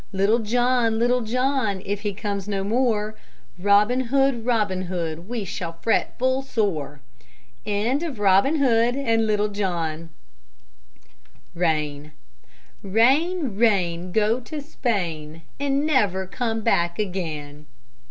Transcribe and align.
Little 0.11 0.39
John, 0.39 0.97
Little 0.97 1.21
John, 1.21 1.79
If 1.85 2.01
he 2.01 2.11
comes 2.15 2.47
no 2.47 2.63
more, 2.63 3.13
Robin 3.59 4.05
Hood, 4.05 4.43
Robin 4.47 4.81
Hood, 4.87 5.29
We 5.29 5.45
shall 5.45 5.73
fret 5.73 6.17
full 6.17 6.41
sore! 6.41 7.01
RAIN 7.67 7.99
Rain, 8.03 8.65
rain, 12.83 14.11
go 14.11 14.39
to 14.39 14.59
Spain, 14.59 15.43
And 15.59 15.85
never 15.85 16.25
come 16.25 16.61
back 16.61 16.97
again. 16.97 17.67